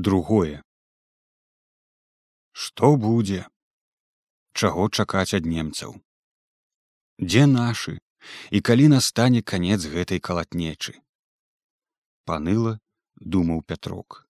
другое. 0.00 0.62
Што 2.52 2.96
будзе? 2.96 3.44
Чаго 4.56 4.88
чакаць 4.88 5.36
ад 5.36 5.44
немцаў? 5.44 6.00
Дзе 7.20 7.44
нашы? 7.46 7.98
І 8.50 8.62
калі 8.64 8.88
настане 8.88 9.42
канец 9.42 9.84
гэтай 9.84 10.20
калатнечы? 10.20 10.96
Паныла 12.24 12.78
думаў 13.20 13.60
пятрок. 13.68 14.24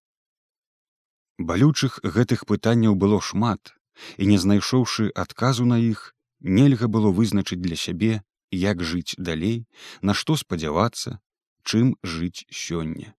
Балючых 1.39 2.01
гэтых 2.03 2.43
пытанняў 2.51 2.99
было 2.99 3.21
шмат 3.21 3.75
і 4.19 4.27
не 4.27 4.39
знайшоўшы 4.43 5.15
адказу 5.15 5.65
на 5.65 5.79
іх 5.79 6.11
нельга 6.41 6.91
было 6.91 7.15
вызначыць 7.15 7.63
для 7.63 7.79
сябе 7.79 8.23
як 8.51 8.83
жыць 8.83 9.15
далей 9.31 9.63
на 10.03 10.15
што 10.15 10.35
спадзявацца 10.35 11.19
чым 11.63 11.95
жыць 12.03 12.47
сёння 12.51 13.15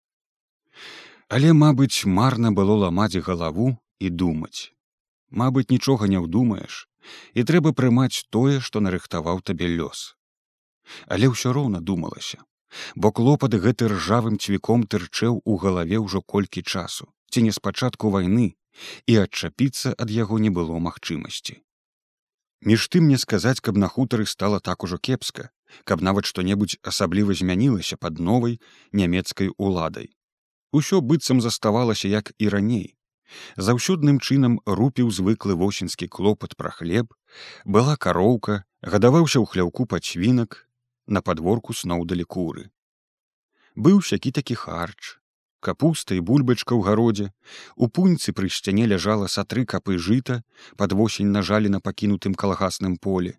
але 1.34 1.50
мабыць 1.58 2.06
марна 2.06 2.50
было 2.58 2.74
ламаць 2.86 3.18
галаву 3.28 3.68
і 3.98 4.10
думаць. 4.22 4.70
Мабыць 5.42 5.70
нічога 5.74 6.06
не 6.12 6.20
ўдумаеш 6.22 6.86
і 7.34 7.46
трэба 7.50 7.74
прымаць 7.80 8.26
тое 8.36 8.60
што 8.66 8.82
нарыхтаваў 8.86 9.42
табе 9.42 9.70
лёс. 9.80 10.14
Але 11.10 11.34
ўсё 11.34 11.56
роўна 11.58 11.82
думалася 11.82 12.46
бо 12.96 13.12
клопат 13.18 13.58
гэты 13.66 13.90
ржавым 13.96 14.38
цвіком 14.38 14.86
тырчэў 14.86 15.42
у 15.42 15.58
галаве 15.66 16.06
ўжо 16.06 16.22
колькі 16.22 16.62
часу 16.62 17.10
ці 17.34 17.46
не 17.50 17.58
спачатку 17.58 18.14
вайны 18.14 18.48
і 19.10 19.20
адчапіцца 19.26 19.98
ад 19.98 20.14
яго 20.14 20.38
не 20.38 20.54
было 20.54 20.78
магчымасці. 20.78 21.62
Між 22.62 22.90
тым 22.94 23.10
не 23.10 23.18
сказаць 23.18 23.60
каб 23.60 23.78
на 23.82 23.90
хутары 23.90 24.30
стала 24.30 24.60
так 24.60 24.86
ужо 24.86 25.02
кепска 25.10 25.50
каб 25.84 26.06
нават 26.06 26.30
што-небудзь 26.30 26.82
асабліва 26.94 27.34
змянілася 27.34 27.98
пад 27.98 28.22
новай 28.22 28.60
нямецкай 28.92 29.50
уладай 29.58 30.14
Усё 30.74 31.02
быццам 31.02 31.42
заставалася 31.42 32.10
як 32.10 32.34
і 32.42 32.50
раней. 32.50 32.98
Заўсёдным 33.58 34.18
чынам 34.18 34.60
рупіў 34.66 35.10
звыклы 35.14 35.54
восеньскі 35.54 36.08
клопат 36.10 36.58
пра 36.58 36.72
хлеб, 36.74 37.14
была 37.66 37.94
кароўка, 37.96 38.66
гадаваўся 38.82 39.38
ў 39.38 39.46
хляўку 39.46 39.86
пачвінак, 39.86 40.66
на 41.06 41.22
падворку 41.22 41.78
сноўдалі 41.78 42.26
куры. 42.26 42.66
Быў 43.76 44.02
сякі 44.02 44.34
такі 44.34 44.58
харч, 44.58 45.22
капуста 45.62 46.18
і 46.18 46.26
бульбачка 46.26 46.74
ў 46.74 46.82
гародзе, 46.90 47.30
у 47.76 47.88
пуньцы 47.88 48.34
пры 48.34 48.50
сцяне 48.50 48.90
ляжала 48.90 49.30
са 49.30 49.46
тры 49.46 49.70
капы 49.70 50.02
жыта, 50.02 50.42
пад 50.78 50.98
восень 50.98 51.34
нажалі 51.38 51.70
на 51.70 51.86
пакінутым 51.86 52.34
калгасным 52.34 52.98
поле. 52.98 53.38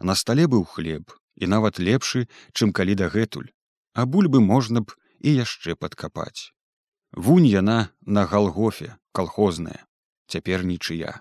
На 0.00 0.14
стале 0.14 0.46
быў 0.46 0.62
хлеб 0.62 1.10
і 1.36 1.50
нават 1.50 1.82
лепшы, 1.82 2.28
чым 2.54 2.70
калі 2.70 2.94
дагэтуль, 2.94 3.50
а 3.94 4.06
бульбы 4.06 4.38
можна 4.38 4.86
б 4.86 4.94
і 5.22 5.34
яшчэ 5.38 5.74
падкапаць. 5.78 6.52
Вунь 7.12 7.46
яна 7.46 7.92
на 8.02 8.26
галгофе 8.26 8.96
калхозная, 9.12 9.86
цяпер 10.26 10.64
нічыя. 10.64 11.20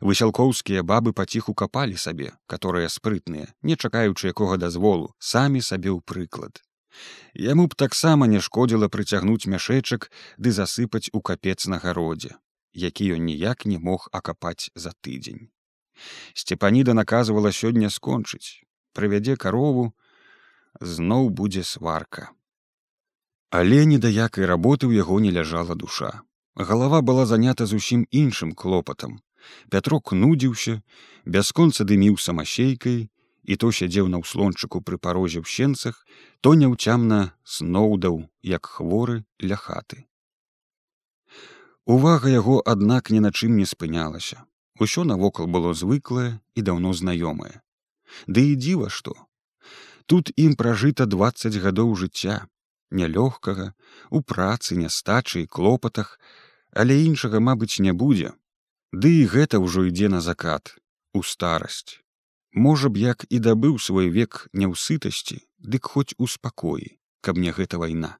Высялкоўскія 0.00 0.82
бабы 0.86 1.12
паціху 1.12 1.54
капалі 1.54 1.96
сабе, 1.98 2.34
каторыя 2.46 2.88
спрытныя, 2.88 3.50
не 3.62 3.76
чакаючы 3.76 4.30
якога 4.30 4.56
дазволу, 4.56 5.14
самі 5.18 5.62
сабе 5.62 5.90
ў 5.90 6.02
прыклад. 6.02 6.62
Яму 7.34 7.66
б 7.66 7.74
таксама 7.74 8.26
не 8.30 8.40
шкодзіла 8.40 8.88
прыцягнуць 8.96 9.50
мяшэчак 9.50 10.10
ды 10.38 10.52
засыпаць 10.54 11.10
у 11.12 11.20
капец 11.20 11.66
на 11.66 11.80
гародзе, 11.82 12.38
які 12.72 13.10
ён 13.18 13.26
ніяк 13.26 13.66
не 13.66 13.78
мог 13.78 14.06
акапаць 14.12 14.70
за 14.74 14.94
тыдзень. 15.02 15.50
Сцепаніда 16.34 16.94
наказвала 16.94 17.50
сёння 17.50 17.90
скончыць, 17.90 18.62
прывядзе 18.94 19.36
карову, 19.36 19.90
зноў 20.80 21.30
будзе 21.30 21.62
сварка. 21.66 22.30
Але 23.54 23.84
ні 23.86 23.98
да 24.02 24.10
якай 24.10 24.50
работы 24.50 24.90
ў 24.90 24.98
яго 24.98 25.22
не 25.22 25.30
ляжала 25.30 25.74
душа. 25.78 26.08
Галава 26.58 26.98
была 27.06 27.22
занята 27.22 27.66
зусім 27.70 28.00
іншым 28.10 28.50
клопатам. 28.50 29.20
Пятрок 29.70 30.10
нудзіўся, 30.10 30.80
бясконца 31.22 31.86
дыміў 31.86 32.16
самасейкай 32.18 32.96
і 33.44 33.56
то 33.62 33.70
сядзеў 33.70 34.08
на 34.10 34.18
ўслончыку 34.22 34.80
пры 34.82 34.98
парозе 34.98 35.38
ў 35.38 35.46
сенцах, 35.46 36.02
то 36.42 36.54
няўцямна 36.58 37.20
сноўдаў, 37.44 38.16
як 38.42 38.66
хворы 38.66 39.22
ля 39.38 39.58
хаты. 39.60 40.02
Увага 41.86 42.32
яго, 42.34 42.56
аднак 42.74 43.14
ні 43.14 43.22
на 43.22 43.30
чым 43.30 43.54
не 43.60 43.68
спынялася. 43.70 44.42
Усё 44.82 45.06
навокал 45.06 45.46
было 45.46 45.76
звыклае 45.78 46.42
і 46.58 46.66
даўно 46.66 46.90
знаёмае. 46.90 47.62
Ды 48.26 48.50
і 48.50 48.58
дзіва 48.58 48.90
што. 48.90 49.14
Тут 50.10 50.34
ім 50.34 50.58
пражыта 50.58 51.06
двадцать 51.06 51.54
гадоў 51.54 51.94
жыцця, 51.94 52.50
нялёгкага 53.00 53.72
у 54.10 54.22
працы 54.22 54.78
нястачы 54.80 55.44
і 55.44 55.50
клопатах 55.50 56.18
але 56.74 56.98
іншага 57.02 57.38
мабыць 57.38 57.78
не 57.82 57.92
будзе. 57.92 58.34
Ды 58.92 59.10
і 59.22 59.30
гэта 59.30 59.62
ўжо 59.62 59.86
ідзе 59.90 60.08
на 60.10 60.20
закат 60.20 60.74
у 61.14 61.22
старасць. 61.22 62.02
Можа 62.54 62.90
б 62.90 63.02
як 63.02 63.26
і 63.30 63.38
дабыў 63.42 63.78
свой 63.82 64.10
век 64.10 64.46
не 64.52 64.66
ў 64.66 64.74
сытасці 64.78 65.42
дык 65.58 65.90
хоць 65.94 66.14
у 66.18 66.30
спакоі 66.30 66.94
каб 67.24 67.38
не 67.38 67.50
гэта 67.56 67.80
вайна. 67.80 68.18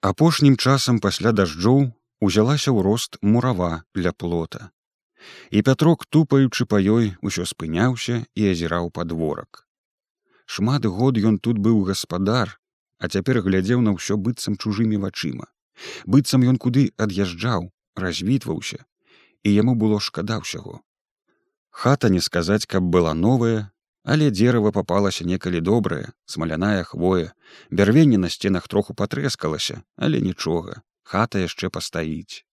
Апошнім 0.00 0.56
часам 0.56 1.00
пасля 1.04 1.32
дажджоў 1.36 1.90
узялася 2.20 2.70
ў 2.70 2.84
рост 2.86 3.18
мурава 3.20 3.82
для 3.94 4.12
плота. 4.12 4.70
І 5.50 5.60
пятрок 5.66 6.06
тупаючы 6.06 6.64
па 6.64 6.80
ёй 6.80 7.12
усё 7.20 7.44
спыняўся 7.44 8.22
і 8.32 8.48
азіраў 8.52 8.88
падворак. 8.94 9.66
Шмат 10.46 10.86
год 10.86 11.18
ён 11.18 11.36
тут 11.38 11.58
быў 11.58 11.82
гаспадар 11.90 12.56
а 13.00 13.08
цяпер 13.08 13.40
глядзеў 13.46 13.80
на 13.80 13.96
ўсё 13.96 14.20
быццам 14.20 14.60
чужымі 14.60 15.00
вачыма. 15.00 15.48
Быццам 16.04 16.44
ён 16.52 16.60
куды 16.60 16.92
ад'язджаў 17.00 17.72
развітваўся 17.96 18.84
і 19.42 19.52
яму 19.56 19.74
было 19.74 20.00
шкада 20.04 20.38
ўсяго. 20.44 20.84
Хата 21.70 22.12
не 22.12 22.20
сказаць 22.20 22.68
каб 22.68 22.84
была 22.96 23.16
новая 23.16 23.72
але 24.04 24.30
дзерава 24.32 24.72
папалася 24.76 25.24
некалі 25.24 25.60
добрае 25.64 26.12
смаляная 26.34 26.84
хвоя 26.84 27.32
бярвенне 27.70 28.20
на 28.20 28.28
сценах 28.28 28.68
троху 28.68 28.96
патрэскалася 29.00 29.80
але 29.96 30.20
нічога 30.20 30.80
хата 31.02 31.40
яшчэ 31.40 31.72
пастаіць. 31.72 32.44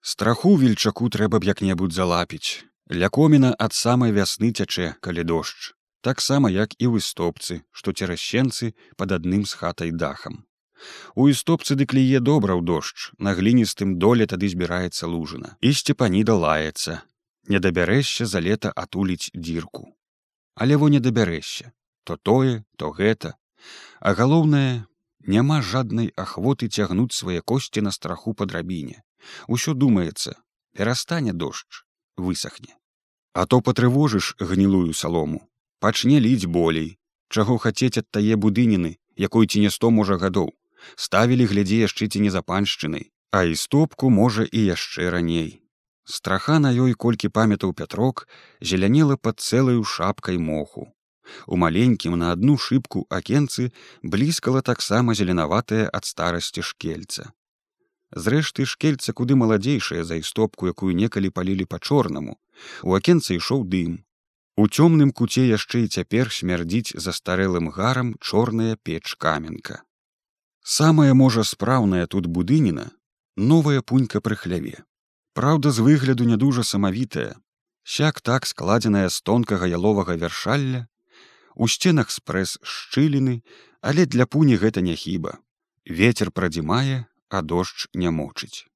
Страху 0.00 0.56
вільчаку 0.60 1.08
трэба 1.08 1.40
б 1.40 1.52
як-небудзь 1.52 1.96
залапіць. 1.96 2.64
Ля 2.90 3.08
коміна 3.08 3.52
ад 3.58 3.76
самай 3.76 4.12
вясны 4.16 4.52
цячэ 4.52 4.96
калі 5.00 5.24
дождж 5.24 5.72
таксама 6.00 6.50
як 6.50 6.74
і 6.78 6.86
ў 6.88 7.02
істопцы, 7.02 7.60
што 7.70 7.92
церасенцы 7.92 8.72
пад 8.96 9.12
адным 9.18 9.44
з 9.44 9.54
хатай 9.60 9.90
дахам. 9.90 10.44
У 11.14 11.28
істопцы 11.28 11.76
дык 11.76 11.92
ліе 11.96 12.20
добра 12.24 12.56
ў 12.56 12.64
дождж, 12.64 13.12
на 13.18 13.36
гліністым 13.36 13.98
доле 14.00 14.26
тады 14.26 14.48
збіраецца 14.48 15.10
лужына. 15.12 15.56
І 15.60 15.72
сцепаніда 15.76 16.36
лаецца, 16.40 17.02
не 17.52 17.60
дабярэшся 17.60 18.24
за 18.26 18.40
лета 18.40 18.72
атуліць 18.72 19.32
дзірку. 19.34 19.92
Але 20.54 20.76
во 20.80 20.88
не 20.88 21.00
дабярэшся, 21.00 21.72
то 22.04 22.16
тое, 22.16 22.64
то 22.76 22.90
гэта. 22.96 23.36
А 24.00 24.14
галоўнае, 24.16 24.88
няма 25.20 25.60
жаднай 25.60 26.12
ахвоты 26.16 26.68
цягнуць 26.68 27.12
свае 27.12 27.40
косці 27.40 27.84
на 27.84 27.92
страху 27.92 28.34
па 28.34 28.48
драбіне. 28.48 29.04
Усё 29.48 29.74
думаецца, 29.74 30.40
перастане 30.72 31.32
дождж, 31.32 31.84
высохне. 32.16 32.76
А 33.32 33.46
то 33.46 33.60
патрывожыш 33.60 34.34
гнілую 34.40 34.92
салому, 34.96 35.49
пачне 35.80 36.20
ліць 36.20 36.50
болей. 36.58 36.98
Чаго 37.28 37.58
хацець 37.58 37.98
ад 38.02 38.10
тае 38.10 38.36
будыніны 38.36 38.96
якой 39.16 39.46
ці 39.46 39.60
не 39.60 39.70
сто 39.70 39.90
можа 39.90 40.16
гадоў. 40.16 40.52
Ставілі 40.96 41.44
глядзе 41.50 41.84
яшчэ 41.86 42.08
ці 42.12 42.20
не 42.24 42.30
за 42.30 42.42
паншчынай 42.42 43.10
а 43.30 43.42
і 43.42 43.56
стопку 43.56 44.10
можа 44.10 44.46
і 44.52 44.60
яшчэ 44.64 45.10
раней. 45.10 45.62
Страха 46.04 46.58
на 46.58 46.72
ёй 46.74 46.94
колькі 46.94 47.30
памятаў 47.30 47.72
пятрок 47.72 48.26
зелянела 48.60 49.16
под 49.16 49.38
цэлаю 49.40 49.84
шапкай 49.84 50.38
моху. 50.38 50.90
У 51.46 51.56
маленькім 51.56 52.18
на 52.18 52.32
адну 52.34 52.58
шыбку 52.58 53.06
акенцы 53.08 53.70
блізкала 54.02 54.62
таксама 54.62 55.14
зеленаватая 55.14 55.86
ад 55.86 56.04
старасці 56.04 56.66
шкельца. 56.66 57.30
Зрэшты 58.10 58.66
шкельца 58.66 59.14
куды 59.14 59.38
маладзейшая 59.38 60.02
за 60.02 60.18
істопку 60.18 60.66
якую 60.66 60.90
некалі 60.98 61.30
палілі 61.30 61.70
па-чорнаму. 61.70 62.34
У 62.82 62.98
акенцы 62.98 63.38
ішоў 63.38 63.62
дым 63.62 64.02
У 64.56 64.66
цёмным 64.66 65.12
куце 65.12 65.46
яшчэ 65.46 65.84
і 65.86 65.88
цяпер 65.88 66.32
смярдзіць 66.32 66.96
застарэлым 66.96 67.70
гарам 67.70 68.14
чорная 68.20 68.76
печ 68.76 69.14
каменка. 69.16 69.82
Самая 70.62 71.14
можа 71.14 71.44
спраўная 71.44 72.06
тут 72.06 72.26
будыніна 72.26 72.90
новая 73.36 73.80
пунька 73.82 74.20
пры 74.20 74.36
хляве. 74.36 74.84
Праўда, 75.32 75.70
з 75.70 75.80
выгляду 75.80 76.24
не 76.24 76.36
дужа 76.36 76.62
самавітая, 76.62 77.36
сяк 77.84 78.20
так 78.20 78.46
складзеная 78.46 79.08
з 79.08 79.22
тонкага 79.22 79.66
яловага 79.66 80.16
вяршалля, 80.16 80.86
у 81.54 81.68
сценах 81.68 82.10
спрэс 82.10 82.58
шчыліны, 82.62 83.42
але 83.80 84.06
для 84.06 84.26
пуні 84.26 84.56
гэта 84.56 84.80
не 84.80 84.96
хіба. 84.96 85.38
Вецер 85.86 86.30
прадзімае, 86.30 87.06
а 87.28 87.42
дождж 87.42 87.88
не 87.94 88.10
мочыць. 88.10 88.66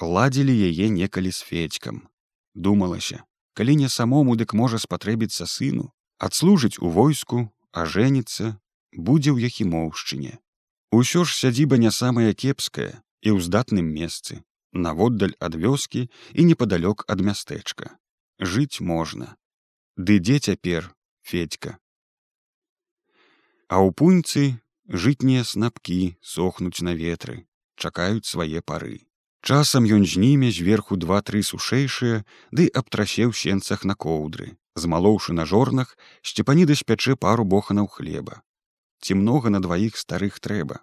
Ладзілі 0.00 0.54
яе 0.70 0.88
некалі 0.88 1.30
з 1.30 1.42
федькам. 1.42 2.08
Думалася, 2.54 3.24
калі 3.54 3.76
не 3.80 3.88
самому 3.88 4.36
дык 4.36 4.54
можа 4.54 4.78
спатрэбіцца 4.82 5.46
сыну. 5.46 5.90
Адслужыць 6.18 6.78
у 6.78 6.90
войску 6.90 7.50
а 7.72 7.84
жэніцца 7.90 8.54
будзе 8.94 9.30
ў 9.34 9.50
яхімоўшчыне. 9.50 10.38
Усё 10.94 11.24
ж 11.26 11.34
сядзіба 11.34 11.78
не 11.82 11.90
самая 11.90 12.34
кепская 12.34 13.02
і 13.22 13.34
ў 13.34 13.38
здатным 13.42 13.90
месцы 13.90 14.42
наводдаль 14.74 15.34
ад 15.38 15.54
вёскі 15.54 16.10
і 16.34 16.46
непадалёк 16.50 17.06
ад 17.10 17.22
мястэчка. 17.22 17.94
Жыць 18.38 18.82
можна. 18.82 19.38
Ды 19.96 20.18
дзе 20.18 20.38
цяпер 20.38 20.90
федька? 21.22 21.78
А 23.70 23.82
ў 23.82 23.94
пуньцы 23.94 24.58
жытнія 24.90 25.46
снапкі 25.46 26.18
сохнуць 26.20 26.82
на 26.82 26.94
ветры 26.94 27.46
чакаюць 27.78 28.26
свае 28.26 28.62
пары 28.62 29.06
часам 29.44 29.84
ён 29.84 30.08
зніме 30.08 30.50
зверху 30.50 30.96
два-тры 30.96 31.44
сушэйшыя 31.44 32.24
ды 32.50 32.68
абтрасеў 32.80 33.36
сенцах 33.36 33.84
на 33.84 33.94
коўдры 33.94 34.56
змалоўшы 34.74 35.36
на 35.36 35.44
жорнах 35.46 35.96
сцепаніда 36.22 36.74
спячэ 36.80 37.14
пару 37.16 37.44
боханаў 37.44 37.86
хлеба. 37.86 38.40
Ці 39.04 39.14
многа 39.20 39.50
на 39.52 39.60
дваіх 39.60 40.00
старых 40.00 40.40
трэба. 40.40 40.80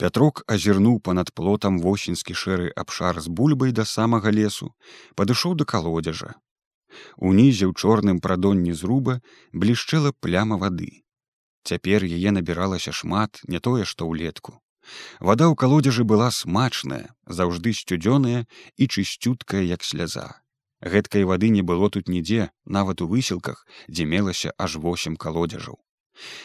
Пятрок 0.00 0.44
азірнуў 0.46 1.00
па-над 1.04 1.34
плотам 1.36 1.80
восеньскі 1.84 2.38
шэры 2.42 2.70
абшар 2.82 3.20
з 3.20 3.28
бульбай 3.28 3.74
да 3.76 3.84
самага 3.84 4.32
лесу 4.32 4.70
падышоў 5.14 5.58
да 5.60 5.68
калодзежа 5.72 6.38
унізе 7.16 7.66
ў 7.68 7.72
чорным 7.76 8.18
прадонні 8.24 8.72
зруба 8.74 9.20
блішчэла 9.52 10.12
пляма 10.24 10.56
вады. 10.62 10.90
Цяпер 11.68 12.06
яе 12.06 12.32
набіралася 12.34 12.92
шмат 12.96 13.42
не 13.46 13.60
тое 13.60 13.84
што 13.84 14.08
ўлетку. 14.10 14.58
Вада 15.20 15.46
ў 15.50 15.54
калодзежы 15.54 16.04
была 16.04 16.30
смачная, 16.30 17.14
заўжды 17.26 17.72
сцюдзёная 17.76 18.46
і 18.76 18.84
чысцюткая 18.88 19.62
як 19.62 19.84
сляза. 19.84 20.40
Гэткай 20.80 21.24
вады 21.28 21.50
не 21.52 21.60
было 21.62 21.90
тут 21.90 22.08
нідзе, 22.08 22.50
нават 22.64 23.02
у 23.04 23.06
высілках, 23.06 23.66
дзе 23.88 24.08
мелася 24.08 24.52
аж 24.56 24.76
восем 24.76 25.16
калодзежаў. 25.16 25.76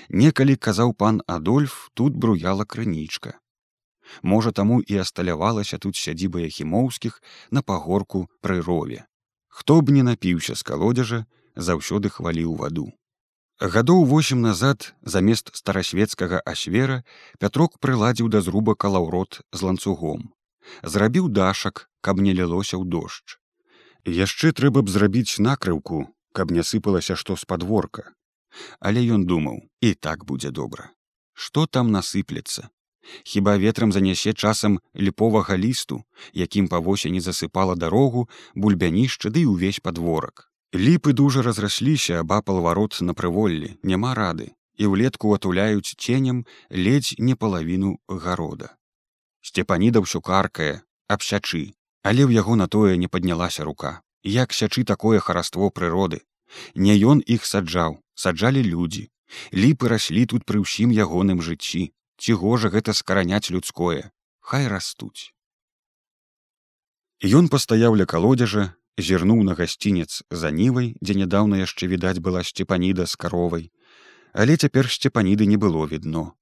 Некалі 0.10 0.56
казаў 0.56 0.94
пан 0.94 1.22
Адольф 1.28 1.90
тут 1.94 2.16
бруяла 2.16 2.66
крынічка. 2.66 3.40
Можа 4.22 4.52
таму 4.52 4.82
і 4.82 5.00
асталявалася 5.02 5.78
тут 5.78 5.96
сядзіба 5.96 6.46
хімоўскіх 6.58 7.22
на 7.52 7.62
пагорку 7.62 8.28
пры 8.42 8.62
рове. 8.62 9.06
Хто 9.48 9.82
б 9.82 9.96
не 9.96 10.04
напіўся 10.04 10.56
з 10.56 10.64
калодзежа, 10.68 11.26
заўсёды 11.56 12.12
хваліў 12.12 12.56
ваду. 12.60 12.92
Гадоў 13.60 14.04
восем 14.04 14.42
назад 14.42 14.94
замест 15.02 15.50
старасвецкага 15.56 16.42
асвера 16.44 17.06
пятрок 17.40 17.80
прыладзіў 17.80 18.28
да 18.28 18.42
зруба 18.44 18.76
калаўрот 18.76 19.40
з 19.56 19.62
ланцугом. 19.64 20.34
Зрабіў 20.84 21.30
дашак, 21.32 21.88
каб 22.04 22.20
не 22.20 22.34
лілося 22.36 22.76
ў 22.76 22.84
дождж. 22.84 23.40
Яшчэ 24.04 24.52
трэба 24.52 24.84
б 24.84 24.92
зрабіць 24.92 25.40
накрыўку, 25.40 26.04
каб 26.36 26.52
не 26.52 26.68
сыпалася 26.68 27.16
што 27.16 27.40
з 27.40 27.48
падворка. 27.48 28.12
Але 28.84 29.00
ён 29.08 29.24
думаў 29.24 29.64
і 29.80 29.94
так 29.96 30.26
будзе 30.26 30.52
добра. 30.52 30.92
Што 31.32 31.64
там 31.66 31.96
насыплецца? 31.96 32.68
Хіба 33.24 33.56
ветрам 33.56 33.96
занясе 33.96 34.34
часам 34.34 34.82
ліповага 35.00 35.56
лісту, 35.56 36.04
якім 36.34 36.68
па 36.68 36.84
восені 36.84 37.24
засыпала 37.24 37.80
дарогу, 37.80 38.28
бульбянішча 38.52 39.32
ды 39.32 39.48
і 39.48 39.56
ўвесь 39.56 39.80
падворак 39.80 40.52
ліпы 40.76 41.14
дужа 41.14 41.42
разрасліся 41.42 42.20
абапал 42.20 42.62
варот 42.62 43.00
на 43.02 43.16
прыволлі 43.16 43.76
няма 43.84 44.14
рады. 44.14 44.52
І 44.76 44.92
ўлетку 44.92 45.32
атуляюць 45.32 45.96
ценем 45.96 46.44
ледзь 46.70 47.16
не 47.18 47.36
палавіну 47.40 47.96
гарода 48.12 48.76
сцепаніда 49.46 50.02
ўсё 50.04 50.20
каркае 50.26 50.84
абсячы 51.16 51.64
але 52.06 52.22
ў 52.28 52.32
яго 52.38 52.54
на 52.60 52.68
тое 52.68 52.98
не 53.02 53.10
паднялася 53.10 53.66
рука. 53.66 54.02
Як 54.26 54.54
сячы 54.58 54.84
такое 54.84 55.20
хараство 55.20 55.70
прыроды 55.70 56.22
не 56.74 56.96
ён 57.12 57.22
іх 57.36 57.46
саджаў 57.50 57.98
саджалі 58.24 58.66
людзі 58.66 59.06
ліпы 59.64 59.90
раслі 59.94 60.26
тут 60.32 60.46
пры 60.50 60.62
ўсім 60.66 60.94
ягоным 60.94 61.42
жыцці. 61.46 61.92
Ці 62.18 62.34
гожа 62.42 62.70
гэта 62.74 62.94
скараняць 62.96 63.52
людское? 63.52 64.12
Хай 64.40 64.68
растуць. 64.72 65.34
Ён 67.20 67.50
пастаяў 67.52 67.98
ля 68.00 68.06
калодзежа 68.06 68.72
зірнуў 68.98 69.44
на 69.44 69.54
гасцінец 69.54 70.24
за 70.32 70.52
нівай, 70.52 70.96
дзе 71.02 71.16
нядаўна 71.20 71.60
яшчэ 71.60 71.88
відаць 71.92 72.20
была 72.24 72.44
сцепаніда 72.44 73.06
з 73.06 73.16
каровай, 73.16 73.72
але 74.34 74.58
цяпер 74.58 74.88
сцепаніды 74.92 75.46
не 75.46 75.58
было 75.58 75.86
відно. 75.88 76.34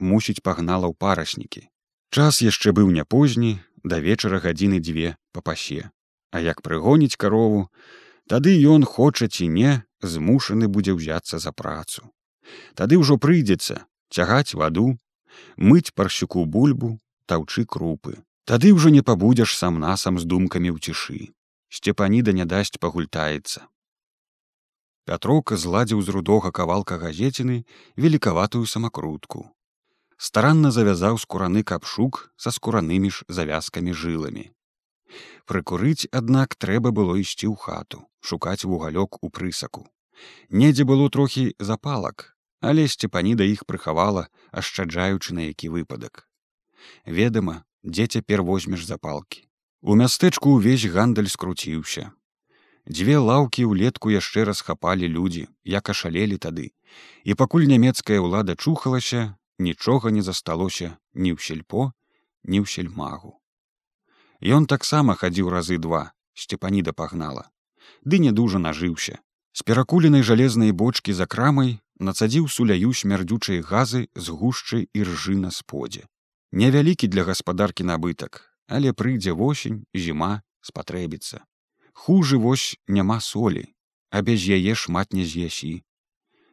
Мусіць 0.00 0.42
пагнала 0.42 0.90
ў 0.90 0.94
параснікі. 0.98 1.70
Час 2.10 2.42
яшчэ 2.42 2.74
быў 2.74 2.90
не 2.90 3.04
позні, 3.04 3.58
да 3.84 3.98
вечара 4.02 4.42
гадзіны 4.42 4.82
дзве 4.82 5.14
па 5.32 5.40
пасе. 5.40 5.90
А 6.34 6.42
як 6.42 6.62
прыгоніць 6.66 7.14
карову, 7.14 7.70
тады 8.26 8.58
ён 8.58 8.82
хоча 8.82 9.30
ці 9.30 9.46
не 9.46 9.82
змушаны 10.02 10.66
будзе 10.66 10.98
ўзяцца 10.98 11.38
за 11.38 11.54
працу. 11.54 12.10
Тады 12.74 12.98
ўжо 12.98 13.18
прыйдзецца 13.22 13.86
цягаць 14.10 14.58
ваду, 14.58 14.98
мыць 15.56 15.94
парщуку 15.94 16.44
бульбу, 16.44 16.98
таўчы 17.26 17.64
крупы. 17.64 18.18
Тады 18.44 18.74
ўжо 18.74 18.90
не 18.90 19.02
пабудзеш 19.02 19.54
сам 19.56 19.78
насам 19.78 20.18
з 20.18 20.26
думкамі 20.26 20.74
ў 20.74 20.78
цішы 20.82 21.30
сцепаніда 21.74 22.32
не 22.38 22.46
дасць 22.46 22.78
пагультаецца. 22.78 23.66
Пятроўка 25.04 25.56
зладзіў 25.60 26.00
з 26.02 26.14
рудога 26.16 26.50
кавалка 26.58 26.96
газеціны 27.02 27.56
велікаватую 27.96 28.64
самакрутку. 28.74 29.44
Старанна 30.16 30.70
завязаў 30.70 31.18
скураны 31.20 31.62
капшук 31.70 32.20
са 32.36 32.54
скуранымі 32.56 33.10
ж 33.10 33.26
завязкамі 33.28 33.92
жыламі. 33.92 34.44
Прыкурыць, 35.50 36.08
аднак 36.20 36.54
трэба 36.56 36.94
было 36.98 37.18
ісці 37.20 37.50
ў 37.50 37.56
хату, 37.58 38.06
шукаць 38.20 38.64
вугалёк 38.64 39.18
у 39.20 39.28
прысаку. 39.28 39.84
Недзе 40.48 40.86
было 40.88 41.10
трохі 41.10 41.52
запалак, 41.58 42.30
але 42.60 42.86
сцепаніда 42.88 43.44
іх 43.44 43.66
прыхавала, 43.68 44.28
ашчаджаючы 44.52 45.34
на 45.34 45.50
які 45.50 45.74
выпадак. 45.74 46.24
Ведама, 47.04 47.64
дзе 47.82 48.06
цяпер 48.06 48.42
возьмеш 48.42 48.86
запалкі. 48.86 49.44
У 49.84 49.94
мястэчку 50.00 50.56
ўвесь 50.56 50.88
гандаль 50.88 51.28
скруціўся. 51.28 52.08
Дзве 52.88 53.16
лаўкі 53.20 53.68
ўлетку 53.68 54.08
яшчэ 54.08 54.44
расхапалі 54.48 55.08
людзі, 55.12 55.44
як 55.60 55.90
ашалелі 55.92 56.40
тады. 56.40 56.72
І 57.28 57.36
пакуль 57.36 57.68
нямецкая 57.68 58.16
ўлада 58.24 58.56
чухалася, 58.56 59.36
нічога 59.58 60.08
не 60.08 60.24
засталося 60.24 60.96
ні 61.12 61.36
ў 61.36 61.38
сельпо, 61.40 61.92
ні 62.48 62.64
ў 62.64 62.66
сельмагу. 62.68 63.36
Ён 64.40 64.64
таксама 64.64 65.20
хадзіў 65.20 65.52
разы 65.52 65.76
два, 65.76 66.16
сцепаніда 66.32 66.96
пагнала. 66.96 67.52
Ды 68.08 68.24
не 68.24 68.32
дужа 68.32 68.56
нажыўся. 68.56 69.20
З 69.52 69.68
перакуленай 69.68 70.24
жалезнай 70.24 70.72
бочкі 70.72 71.12
за 71.12 71.28
крамай 71.28 71.76
нацадзіў 72.00 72.48
суляю 72.48 72.96
смярдзючай 72.96 73.60
газы 73.60 74.08
з 74.16 74.32
гушчай 74.32 74.88
і 74.96 75.04
ржы 75.12 75.36
на 75.36 75.52
сподзе. 75.52 76.08
Невялікі 76.52 77.04
для 77.12 77.28
гаспадаркі 77.28 77.84
набытак, 77.84 78.53
але 78.66 78.92
прыйдзе 78.92 79.32
восень 79.32 79.84
зіма 79.94 80.42
спатрэбіцца. 80.60 81.44
Хужы 81.92 82.38
вось 82.38 82.76
няма 82.88 83.20
солі 83.20 83.70
а 84.14 84.22
без 84.22 84.46
яе 84.46 84.74
шмат 84.78 85.12
не 85.12 85.24
з'ясі. 85.26 85.82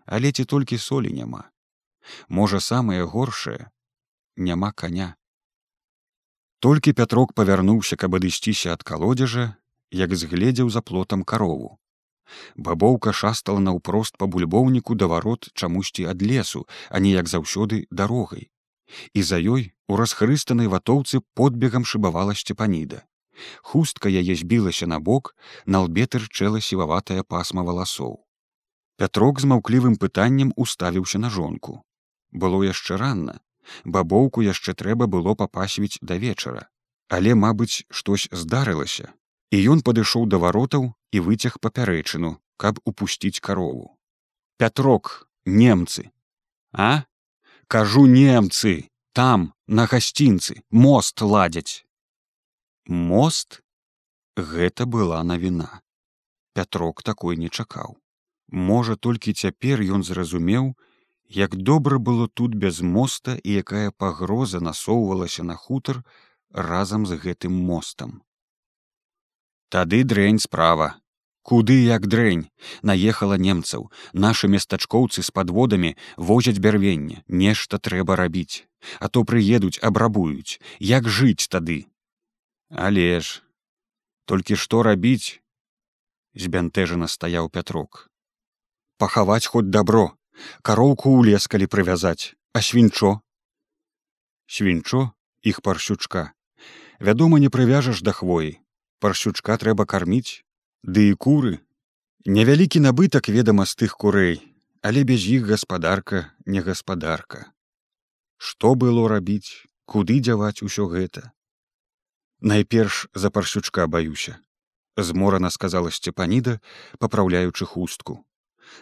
Але 0.05 0.31
ці 0.31 0.45
толькі 0.49 0.81
солі 0.81 1.13
няма? 1.13 1.49
Можа 2.27 2.59
самае 2.59 3.05
горшае 3.05 3.69
няма 4.35 4.71
коня 4.73 5.13
толькі 6.61 6.93
пятрок 6.97 7.33
павярнуўся 7.33 7.97
каб 8.01 8.15
адысціся 8.17 8.73
ад 8.77 8.83
калодзежа 8.85 9.45
як 9.99 10.13
згледзеў 10.23 10.69
за 10.69 10.81
плотам 10.85 11.23
карову. 11.31 11.77
Бабоўка 12.55 13.13
шастала 13.21 13.59
наўпрост 13.65 14.17
па 14.21 14.27
бульбоўніку 14.33 14.95
да 14.95 15.09
варот 15.13 15.49
чамусьці 15.57 16.05
ад 16.13 16.21
лесу 16.21 16.61
а 16.89 17.01
не 17.05 17.13
як 17.17 17.31
заўсёды 17.33 17.81
дарогай 18.01 18.47
і 19.13 19.23
за 19.23 19.37
ёй 19.39 19.71
у 19.87 19.97
расхрыстанай 19.99 20.67
ватоўцы 20.67 21.21
подбегам 21.33 21.85
шыбавала 21.85 22.35
сцепаніда. 22.35 23.03
Хустка 23.61 24.09
яе 24.09 24.35
збілася 24.35 24.87
на 24.87 24.99
бок, 24.99 25.35
на 25.65 25.81
лбе 25.85 26.05
тырчэла 26.05 26.61
сіваватая 26.61 27.23
пасма 27.23 27.63
валасоў. 27.63 28.19
Пятрок 28.97 29.39
з 29.41 29.49
маўклівым 29.51 29.95
пытаннем 29.97 30.53
уставіўся 30.55 31.17
на 31.19 31.29
жонку. 31.29 31.81
Было 32.31 32.61
яшчэ 32.63 32.97
ранна. 33.01 33.39
Бабоўку 33.85 34.41
яшчэ 34.45 34.73
трэба 34.73 35.07
было 35.07 35.35
папасвіць 35.35 35.97
да 36.01 36.17
вечара. 36.21 36.67
Але, 37.09 37.35
мабыць, 37.35 37.83
штось 37.89 38.27
здарылася. 38.31 39.11
І 39.51 39.57
ён 39.73 39.81
падышоў 39.81 40.27
да 40.31 40.37
варотаў 40.37 40.93
і 41.11 41.17
выцяг 41.19 41.59
папярэчыну, 41.59 42.37
каб 42.57 42.79
упусціць 42.85 43.39
карову. 43.39 43.97
Пятрок, 44.57 45.27
немцы, 45.45 46.11
а? 46.71 47.03
Кажу 47.71 48.01
немцы 48.05 48.91
там 49.15 49.53
на 49.65 49.85
гасцінцы 49.87 50.59
мост 50.71 51.21
ладзяць 51.21 51.87
мост? 52.85 53.61
Гэта 54.35 54.83
была 54.95 55.23
навіна. 55.23 55.79
Пятрок 56.51 56.99
такой 57.03 57.37
не 57.37 57.47
чакаў. 57.47 57.95
Можа 58.51 58.97
толькі 59.07 59.31
цяпер 59.31 59.79
ён 59.79 60.03
зразумеў 60.03 60.73
як 61.37 61.55
добра 61.55 61.99
было 62.09 62.27
тут 62.27 62.55
без 62.55 62.81
моста 62.81 63.37
і 63.39 63.55
якая 63.63 63.91
пагроза 63.91 64.59
насоўвалася 64.59 65.47
на 65.47 65.55
хутар 65.55 66.03
разам 66.51 67.07
з 67.07 67.15
гэтым 67.23 67.55
мостам. 67.55 68.19
Тады 69.71 70.03
дрэнь 70.03 70.43
справа 70.43 70.99
куды 71.41 71.83
як 71.83 72.07
дрэнь 72.07 72.49
наехала 72.81 73.37
немцаў. 73.37 73.89
Нашы 74.13 74.47
местачкоўцы 74.47 75.23
з 75.25 75.29
падводамі 75.31 75.95
возяць 76.17 76.59
бярвенне 76.59 77.23
нешта 77.27 77.79
трэба 77.79 78.15
рабіць. 78.15 78.67
А 78.99 79.09
то 79.09 79.23
прыедуць 79.23 79.81
абрабуюць. 79.81 80.59
Як 80.79 81.07
жыць 81.07 81.47
тады? 81.47 81.85
Але 82.69 83.19
ж 83.21 83.41
толькі 84.25 84.55
што 84.55 84.83
рабіць? 84.83 85.41
Збянтэжана 86.33 87.07
стаяў 87.11 87.49
пятрок. 87.49 88.07
Пахаваць 88.97 89.45
хоць 89.45 89.69
дабро 89.69 90.15
кароўку 90.61 91.09
ў 91.17 91.33
лес 91.33 91.47
калі 91.47 91.67
прывязаць. 91.67 92.33
А 92.53 92.61
свінчо? 92.61 93.21
Свінчо 94.47 95.11
іх 95.41 95.61
паршючка 95.61 96.31
вядома 96.99 97.39
не 97.39 97.49
прывяжаш 97.49 98.01
да 98.05 98.13
хвоі. 98.13 98.61
Паршючка 99.01 99.57
трэба 99.57 99.89
карміць 99.89 100.45
ды 100.83 101.09
і 101.11 101.15
куры. 101.15 101.59
Невялікі 102.25 102.81
набытак 102.85 103.29
ведама 103.29 103.65
з 103.65 103.75
тых 103.81 103.97
курэй 103.97 104.41
але 104.81 105.03
без 105.03 105.25
іх 105.29 105.45
гаспадарка 105.45 106.33
не 106.45 106.61
гаспадарка 106.61 107.49
што 108.37 108.73
было 108.73 109.05
рабіць 109.09 109.69
куды 109.85 110.17
дзяваць 110.25 110.65
усё 110.65 110.87
гэта? 110.89 111.29
Найперш 112.41 113.05
за 113.13 113.29
паршючка 113.29 113.85
баюся 113.85 114.39
зморана 114.97 115.49
сказала 115.49 115.91
сцепаніда 115.91 116.59
папраўляючы 116.99 117.65
хустку. 117.65 118.25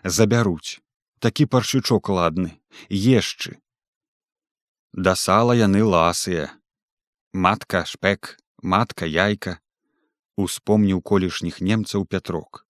Забяруць 0.03 0.79
такі 1.19 1.45
паршючок 1.45 2.09
ладны 2.09 2.55
ешчы. 2.89 3.59
Да 4.93 5.15
сала 5.15 5.53
яны 5.53 5.83
ласыя. 5.83 6.49
Матка 7.33 7.83
шпек 7.85 8.39
матка 8.63 9.05
яйка 9.05 9.59
успомніў 10.45 11.01
колішніх 11.11 11.61
немцаў 11.71 12.05
пятрок 12.13 12.63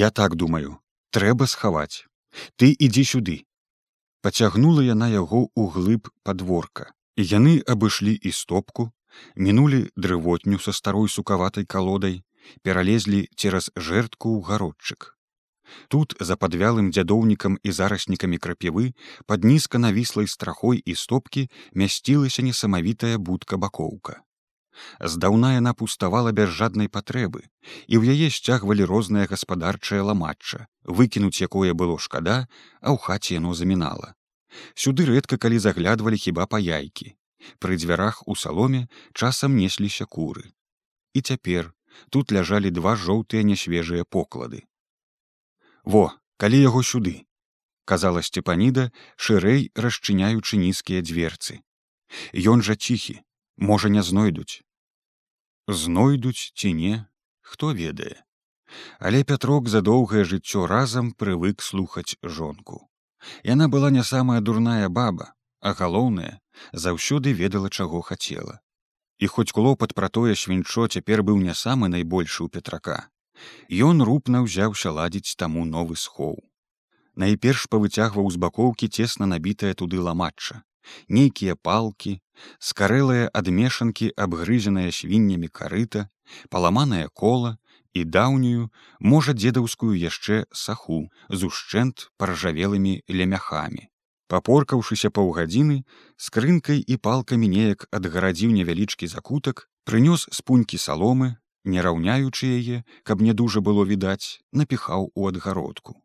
я 0.00 0.10
так 0.22 0.36
думаю 0.44 0.76
трэба 1.18 1.48
схаваць 1.54 2.04
ты 2.56 2.72
ідзі 2.88 3.04
сюды 3.12 3.36
пацягнула 4.26 4.84
яна 4.88 5.08
яго 5.14 5.40
ў 5.46 5.62
глыб 5.78 6.12
падворка 6.28 6.90
і 7.16 7.26
яны 7.30 7.56
абышлі 7.76 8.14
і 8.14 8.32
стопку 8.42 8.90
мінулі 9.36 9.80
дрывотню 9.96 10.58
са 10.58 10.72
старой 10.72 11.08
сукаватай 11.08 11.66
калодай 11.74 12.22
пералезлі 12.62 13.26
цераз 13.36 13.70
жэртку 13.76 14.36
ў 14.36 14.40
гародчык. 14.48 15.14
Тут 15.88 16.14
за 16.20 16.36
падвялым 16.36 16.90
дзядоўнікам 16.92 17.56
і 17.62 17.72
зараснікамі 17.72 18.38
крапівы 18.38 18.92
пад 19.26 19.44
нізка 19.48 19.80
навіслай 19.80 20.28
страхой 20.28 20.82
і 20.84 20.94
стопкі 20.94 21.48
мясцілася 21.72 22.44
несамавітая 22.44 23.16
будка 23.18 23.56
бакоўка 23.56 24.20
здаўна 25.00 25.54
яна 25.54 25.72
пуставала 25.74 26.32
без 26.32 26.50
жаднай 26.58 26.88
патрэбы 26.96 27.42
і 27.42 27.94
ў 27.98 28.14
яе 28.14 28.28
сцягвалі 28.36 28.88
рознае 28.90 29.26
гаспадарчае 29.32 30.00
ламачча 30.08 30.66
выкінуць 31.00 31.42
якое 31.46 31.74
было 31.74 31.98
шкада 31.98 32.36
а 32.80 32.94
ў 32.94 32.98
хаце 33.06 33.38
яно 33.38 33.54
замінала. 33.54 34.14
Сюды 34.74 35.06
рэдка 35.10 35.38
калі 35.38 35.58
заглядвалі 35.58 36.18
хіба 36.24 36.46
па 36.46 36.62
яйкі. 36.62 37.14
Пры 37.58 37.76
дзвярах 37.76 38.22
у 38.26 38.34
саломе 38.38 38.86
часам 39.12 39.56
несліся 39.56 40.06
куры. 40.06 40.54
І 41.14 41.20
цяпер 41.20 41.72
тут 42.10 42.32
ляжалі 42.32 42.70
два 42.70 42.96
жоўтыя 42.96 43.42
нясвежыя 43.42 44.04
поклады. 44.04 44.64
Во 45.84 46.10
калі 46.40 46.58
яго 46.60 46.82
сюды 46.82 47.26
казала 47.84 48.24
сцепаніда 48.24 48.88
шырэй 49.16 49.70
расчыняючы 49.76 50.56
нізкія 50.56 51.04
дзверцы 51.04 51.60
Ён 52.52 52.62
жа 52.66 52.76
ціхі 52.76 53.20
можа 53.56 53.88
не 53.88 54.02
знойдуць. 54.02 54.62
Знойдуць 55.68 56.52
ці 56.54 56.72
не 56.72 57.06
хто 57.40 57.72
ведае. 57.72 58.24
Але 58.98 59.22
пятрок 59.24 59.68
за 59.68 59.80
доўгае 59.80 60.24
жыццё 60.24 60.66
разам 60.66 61.12
прывык 61.12 61.62
слухаць 61.62 62.16
жонку. 62.24 62.88
Яна 63.44 63.68
была 63.68 63.90
не 63.90 64.02
самая 64.02 64.40
дурная 64.40 64.88
баба 64.88 65.34
а 65.64 65.72
галоўнае 65.72 66.40
заўсёды 66.84 67.32
ведала 67.32 67.70
чаго 67.70 68.00
хацела. 68.04 68.60
І 69.18 69.26
хоць 69.32 69.52
клопат 69.56 69.94
пра 69.96 70.10
тое 70.16 70.36
свінчо 70.36 70.86
цяпер 70.88 71.22
быў 71.28 71.40
не 71.40 71.54
самы 71.60 71.88
найбольшы 71.88 72.44
ў 72.44 72.48
петрака 72.56 72.98
ён 73.88 74.04
рупна 74.08 74.42
ўзяўся 74.44 74.92
ладзіць 74.98 75.36
таму 75.40 75.64
новы 75.70 75.96
схоў. 76.02 76.36
Найперш 77.22 77.64
павыцягваў 77.72 78.30
з 78.34 78.40
бакоўкі 78.44 78.88
цесна 78.98 79.26
набітая 79.32 79.72
туды 79.80 80.04
ламачча 80.08 80.60
нейкія 81.08 81.54
палкі 81.68 82.18
скарэлыя 82.58 83.30
адмешанкі 83.40 84.10
абгрызеныя 84.26 84.92
свіннямі 84.98 85.48
карыта 85.48 86.08
паламанае 86.50 87.06
кола 87.22 87.56
і 87.94 88.04
даўнюю 88.16 88.68
можа 89.14 89.34
дзедаўскую 89.38 89.94
яшчэ 89.94 90.44
саху 90.52 91.00
з 91.30 91.50
ушчэнт 91.50 92.08
паржавелымі 92.18 92.94
лемяхамі 93.08 93.88
папоркаўшыся 94.34 95.10
паўгадзіны 95.16 95.78
скрынкай 96.26 96.82
і 96.94 97.00
палкамі 97.08 97.50
неяк 97.54 97.86
адгарадзіў 97.98 98.54
невялічкі 98.58 99.10
закутак 99.14 99.66
прынёс 99.90 100.26
спунькі 100.40 100.80
саломы 100.86 101.34
не 101.64 101.84
раўняючы 101.86 102.50
яе 102.60 102.82
каб 103.10 103.22
не 103.26 103.36
дужа 103.40 103.64
было 103.68 103.84
відаць 103.90 104.40
напіхаў 104.62 105.10
у 105.14 105.28
адгародку 105.32 106.00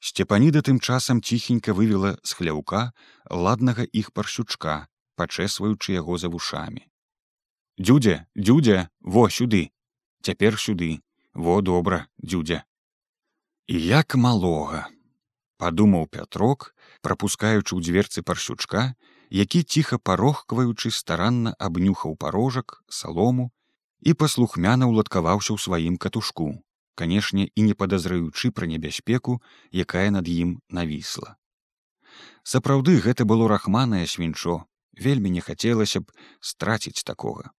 Сцепаніда 0.00 0.60
тым 0.62 0.80
часам 0.80 1.22
ціхенька 1.22 1.72
вывела 1.72 2.16
з 2.22 2.36
хляўка 2.36 2.92
ладнага 3.30 3.86
іх 3.92 4.12
паршучка, 4.12 4.86
пачэсваючы 5.16 5.96
яго 5.96 6.18
за 6.20 6.28
вушамі. 6.28 6.84
Дзюдзя, 7.80 8.26
дзюдзя, 8.36 8.88
во 9.00 9.28
сюды, 9.28 9.72
цяпер 10.22 10.60
сюды, 10.60 11.00
во 11.32 11.60
добра, 11.60 12.06
дзюдзя. 12.20 12.64
І 13.66 13.80
як 13.80 14.14
малога, 14.14 14.86
падумаў 15.56 16.06
пятрок, 16.06 16.72
прапускаючы 17.00 17.72
ў 17.76 17.80
дзверцы 17.80 18.22
паршучка, 18.22 18.94
які 19.30 19.64
ціха 19.64 19.98
парохкваючы 19.98 20.92
старанна 20.92 21.56
абнюхаў 21.58 22.16
парожак, 22.16 22.84
салому 22.88 23.50
і 24.00 24.14
паслухмяна 24.14 24.86
ўладкаваўся 24.86 25.56
ў 25.56 25.58
сваім 25.58 25.96
катушку 25.96 26.52
канешне 27.02 27.48
і 27.54 27.70
не 27.70 27.74
падазраючы 27.80 28.52
пра 28.52 28.70
небяспеку 28.74 29.40
якая 29.86 30.08
над 30.18 30.32
ім 30.36 30.60
навісла 30.68 31.36
сапраўды 32.46 32.96
гэта 33.02 33.26
было 33.26 33.48
рахманае 33.48 34.06
свінчо. 34.06 34.64
Вельмі 34.96 35.30
не 35.30 35.42
хацелася 35.44 36.00
б 36.00 36.12
страціць 36.40 37.04
такога. 37.04 37.50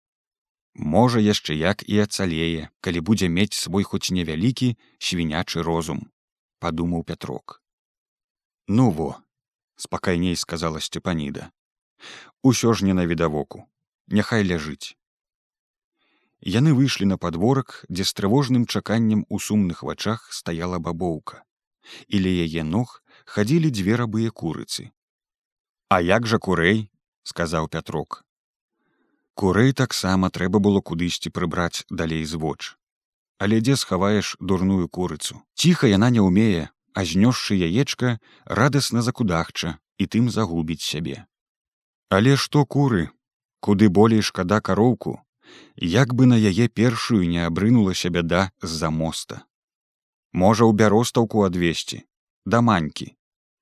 Можа 0.75 1.21
яшчэ 1.21 1.57
як 1.59 1.83
і 1.85 1.99
ацалее 2.05 2.71
калі 2.81 3.01
будзе 3.01 3.29
мець 3.29 3.59
свой 3.59 3.85
хоць 3.85 4.09
невялікі 4.19 4.77
свінячы 4.99 5.65
розум 5.67 6.07
падумаў 6.61 7.05
пятрок. 7.05 7.61
Ну 8.69 8.91
во 8.91 9.11
спакайней 9.77 10.37
сказала 10.37 10.81
сцепаніда 10.81 11.51
усё 12.43 12.73
ж 12.73 12.87
не 12.89 12.95
навідавоку 12.97 13.67
няхай 14.09 14.47
ляжыць 14.49 14.97
Яны 16.47 16.73
выйшлі 16.79 17.07
на 17.11 17.17
падворак, 17.19 17.83
дзе 17.91 18.05
з 18.07 18.15
трывожным 18.15 18.67
чаканнем 18.71 19.27
у 19.29 19.41
сумных 19.43 19.83
вачах 19.83 20.29
стаяла 20.31 20.79
бабоўка. 20.79 21.43
І 22.07 22.23
ля 22.23 22.31
яе 22.47 22.63
ног 22.63 23.03
хадзілі 23.27 23.71
дзве 23.75 23.99
рабыя 23.99 24.31
курыцы. 24.31 24.95
А 25.91 25.99
як 25.99 26.31
жа 26.31 26.39
курэй, 26.39 26.87
сказаў 27.27 27.67
пятрок. 27.67 28.23
Курэй 29.35 29.75
таксама 29.75 30.31
трэба 30.31 30.63
было 30.63 30.79
кудысьці 30.79 31.35
прыбраць 31.35 31.83
далей 31.91 32.23
з 32.23 32.39
воч. 32.39 32.79
Але 33.43 33.59
дзе 33.59 33.75
схаваеш 33.75 34.37
дурную 34.39 34.87
курыцу. 34.87 35.43
Ціха 35.59 35.91
яна 35.91 36.15
не 36.15 36.23
ўмее, 36.23 36.71
а 36.95 37.03
знёсшы 37.03 37.59
яечка 37.59 38.23
радасна 38.47 39.03
закудахча 39.03 39.83
і 39.99 40.07
тым 40.07 40.31
загубіць 40.31 40.87
сябе. 40.87 41.27
Але 42.07 42.39
што 42.39 42.63
куры, 42.63 43.11
куды 43.59 43.91
болей 43.91 44.23
шкада 44.23 44.63
кароўку, 44.63 45.26
як 45.77 46.15
бы 46.15 46.27
на 46.27 46.37
яе 46.37 46.69
першую 46.69 47.29
не 47.29 47.45
абрынулася 47.47 48.11
бяда 48.11 48.51
з-за 48.63 48.91
моста. 48.91 49.45
Можа 50.33 50.65
ў 50.65 50.73
бяростаўку 50.73 51.45
адвесці, 51.49 52.03
да 52.45 52.61
манькі, 52.61 53.15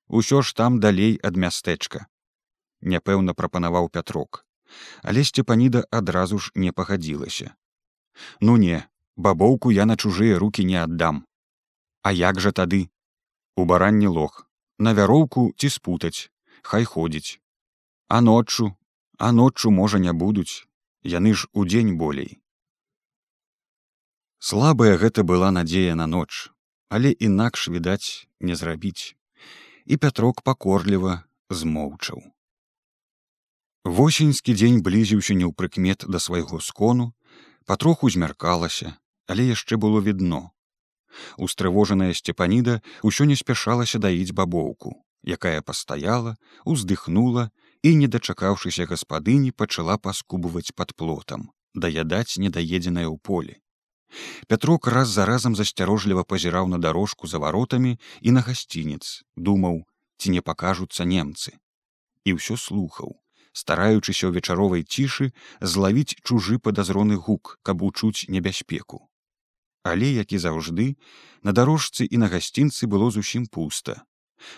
усё 0.07 0.41
ж 0.41 0.55
там 0.55 0.79
далей 0.79 1.19
ад 1.23 1.37
мястэчка. 1.37 2.07
Няпэўна 2.81 3.33
прапанаваў 3.33 3.89
пятрок, 3.89 4.45
але 5.01 5.23
сцепаніда 5.23 5.85
адразу 5.91 6.37
ж 6.39 6.51
не 6.55 6.71
пагадзілася. 6.71 7.55
Ну 8.41 8.57
не, 8.57 8.83
бабоўку 9.15 9.71
я 9.71 9.85
на 9.85 9.97
чужыя 9.97 10.39
руки 10.39 10.63
не 10.63 10.77
аддам. 10.81 11.25
А 12.01 12.11
як 12.11 12.39
жа 12.39 12.51
тады? 12.51 12.89
У 13.55 13.65
баранні 13.65 14.07
лог, 14.07 14.45
на 14.77 14.93
вяроўку 14.93 15.51
ці 15.57 15.69
спутаць, 15.69 16.29
хай 16.61 16.85
ходзіць. 16.85 17.39
А 18.07 18.21
ноччу, 18.21 18.75
а 19.17 19.31
ноччу 19.31 19.71
можа 19.71 19.99
не 19.99 20.13
будуць, 20.13 20.67
яны 21.05 21.33
ж 21.37 21.47
удзень 21.53 21.95
болей. 22.01 22.41
Слабая 24.41 24.97
гэта 24.97 25.23
была 25.23 25.51
надзея 25.53 25.93
на 25.95 26.07
ноч, 26.09 26.49
але 26.89 27.13
інакш 27.13 27.69
відаць 27.69 28.27
не 28.39 28.55
зрабіць. 28.55 29.13
І 29.85 29.97
пятрок 30.01 30.41
пакорліва 30.41 31.23
змоўчаў. 31.49 32.25
Восеньскі 33.85 34.57
дзень 34.57 34.81
блізіўся 34.81 35.37
неўпрыкмет 35.37 36.09
да 36.09 36.17
свайго 36.17 36.57
скону, 36.57 37.13
патроху 37.69 38.09
змяркалася, 38.09 38.97
але 39.29 39.45
яшчэ 39.45 39.77
было 39.77 40.01
відно. 40.01 40.49
Устрывожаная 41.37 42.13
сцепаніда 42.17 42.81
ўсё 43.05 43.29
не 43.29 43.37
спяшалася 43.37 44.01
даіць 44.01 44.33
бабоўку, 44.33 44.97
якая 45.21 45.61
пастаяла, 45.61 46.33
уздыхнула 46.65 47.53
і, 47.85 47.91
не 48.01 48.07
дачакаўшыся 48.09 48.87
гаспадыні, 48.89 49.51
пачала 49.51 49.95
паскубваць 50.01 50.73
пад 50.73 50.93
плотам, 50.97 51.51
даядаць 51.77 52.41
недаедзенае 52.41 53.05
ў 53.05 53.21
поле. 53.21 53.61
Пятрок 54.49 54.87
раз 54.87 55.11
за 55.13 55.25
разам 55.29 55.53
засцярожліва 55.59 56.23
пазіраў 56.23 56.65
на 56.71 56.79
дарожку 56.85 57.29
за 57.29 57.37
варотамі 57.43 57.91
і 58.21 58.33
на 58.37 58.41
гасцінец, 58.47 59.21
думаў, 59.35 59.83
ці 60.17 60.33
не 60.33 60.41
пакажуцца 60.41 61.05
немцы. 61.05 61.53
І 62.25 62.33
ўсё 62.39 62.57
слухаў, 62.57 63.13
стараючыся 63.53 64.25
ў 64.27 64.41
вечаровай 64.41 64.81
цішы 64.81 65.29
злавіць 65.61 66.17
чужы 66.25 66.57
падазроны 66.57 67.21
гук, 67.21 67.59
каб 67.61 67.85
учуць 67.85 68.25
небяспеку. 68.33 69.05
Але, 69.85 70.09
як 70.09 70.33
і 70.33 70.41
заўжды, 70.41 70.97
на 71.45 71.53
дарожцы 71.53 72.09
і 72.09 72.17
на 72.17 72.33
гасцінцы 72.33 72.89
было 72.89 73.13
зусім 73.13 73.45
пуста. 73.45 74.01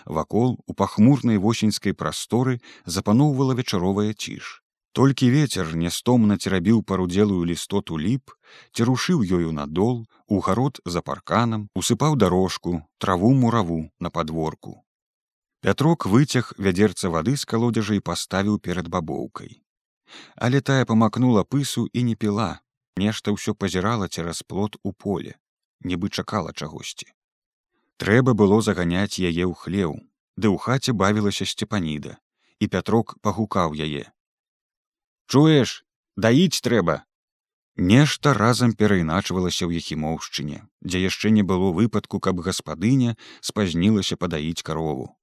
Вакол 0.04 0.58
у 0.66 0.74
пахмурнай 0.74 1.38
восеньскай 1.38 1.94
прасторы 1.94 2.60
запаноўвала 2.84 3.52
вечаровая 3.54 4.12
ціш. 4.12 4.62
Толькі 4.98 5.30
ветер 5.30 5.76
нястомна 5.76 6.36
церабіў 6.38 6.82
парудзелую 6.82 7.44
лістоту 7.46 7.98
ліп, 8.02 8.32
церушыў 8.72 9.22
ёю 9.22 9.52
надол, 9.52 10.06
у 10.26 10.40
гарод 10.40 10.80
за 10.84 11.02
парканам, 11.02 11.68
усыпаў 11.74 12.16
дарожку, 12.16 12.82
траву 12.98 13.32
мураву 13.34 13.90
на 14.00 14.10
падворку. 14.10 14.82
Пятрок 15.60 16.06
выцяг 16.06 16.52
вядзерца 16.58 17.10
вады 17.10 17.36
з 17.36 17.44
калодзежа 17.44 17.94
і 17.98 18.04
паставіў 18.10 18.58
перад 18.58 18.88
бабоўкай. 18.88 19.62
Але 20.36 20.60
тая 20.60 20.84
памакнула 20.88 21.44
пысу 21.44 21.86
і 21.92 22.02
не 22.08 22.14
піла, 22.14 22.60
нешта 22.96 23.34
ўсё 23.36 23.54
пазірала 23.54 24.08
цераз 24.08 24.42
плот 24.42 24.78
у 24.82 24.92
поле, 24.92 25.36
нібы 25.84 26.08
чакала 26.10 26.52
чагосьці. 26.52 27.12
Трэба 27.98 28.34
было 28.38 28.60
заганяць 28.62 29.18
яе 29.18 29.44
ў 29.46 29.54
хлеў, 29.58 29.98
ды 30.38 30.46
ў 30.50 30.56
хаце 30.62 30.94
бавілася 30.94 31.48
сцепаніда, 31.50 32.16
і 32.62 32.70
пятрок 32.72 33.18
пагукаў 33.22 33.74
яе. 33.74 34.06
Чуеш, 35.26 35.82
даіць 36.16 36.62
трэба. 36.62 37.02
Нешта 37.76 38.34
разам 38.34 38.74
перайначвалася 38.78 39.66
ў 39.66 39.82
ехімоўшчыне, 39.82 40.64
дзе 40.82 40.98
яшчэ 41.04 41.30
не 41.30 41.46
было 41.46 41.70
выпадку, 41.74 42.18
каб 42.18 42.42
гаспадыня 42.42 43.14
спазнілася 43.42 44.18
падаіць 44.18 44.62
карову 44.62 45.14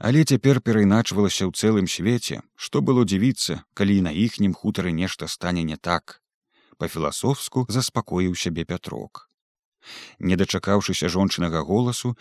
але 0.00 0.24
цяпер 0.24 0.60
перайначвалася 0.64 1.44
ў 1.44 1.52
цэлым 1.52 1.88
свеце 1.94 2.40
што 2.66 2.80
было 2.90 3.04
дзівіцца 3.04 3.60
калі 3.76 3.96
на 4.06 4.12
іхнім 4.26 4.56
хутары 4.56 4.92
нешта 4.96 5.28
стане 5.28 5.64
не 5.70 5.76
так 5.76 6.16
по-філасофску 6.80 7.66
заспакоіў 7.76 8.32
сябе 8.42 8.64
пятрок 8.70 9.28
не 10.30 10.38
дачакаўшыся 10.40 11.10
жончынага 11.14 11.62
голасу 11.70 12.14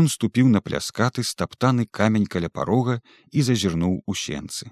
ён 0.00 0.08
ступіў 0.14 0.52
на 0.54 0.60
пляскаты 0.60 1.24
стаптаны 1.32 1.86
камень 2.00 2.28
каля 2.36 2.52
парога 2.60 3.00
і 3.30 3.42
зазірнуў 3.48 3.98
у 4.06 4.14
сенцы 4.24 4.70